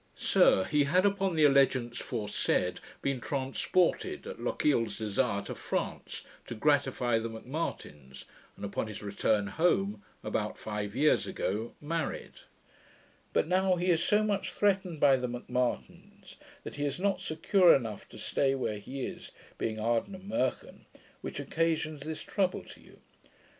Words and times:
Sir, 0.15 0.63
he 0.63 0.85
had, 0.85 1.05
upon 1.05 1.35
the 1.35 1.45
alledgeance 1.45 1.99
foresaid, 2.01 2.79
been 3.03 3.21
transported, 3.21 4.25
at 4.25 4.41
Lochiel's 4.41 4.97
desire, 4.97 5.43
to 5.43 5.53
France, 5.53 6.23
to 6.47 6.55
gratify 6.55 7.19
the 7.19 7.29
M'Martins, 7.29 8.25
and 8.55 8.65
upon 8.65 8.87
his 8.87 9.03
return 9.03 9.45
home, 9.45 10.01
about 10.23 10.57
five 10.57 10.95
years 10.95 11.27
ago, 11.27 11.75
married: 11.79 12.33
But 13.31 13.47
now 13.47 13.75
he 13.75 13.91
is 13.91 14.03
so 14.03 14.23
much 14.23 14.51
theatened 14.53 14.99
by 14.99 15.17
the 15.17 15.27
M'Martins, 15.27 16.35
that 16.63 16.77
he 16.77 16.85
is 16.87 16.99
not 16.99 17.21
secure 17.21 17.71
enough 17.71 18.09
to 18.09 18.17
stay 18.17 18.55
where 18.55 18.79
he 18.79 19.05
is, 19.05 19.29
being 19.59 19.77
Ardmurchan, 19.77 20.85
which 21.21 21.39
occasions 21.39 22.01
this 22.01 22.23
trouble 22.23 22.63
to 22.63 22.81
you. 22.81 23.01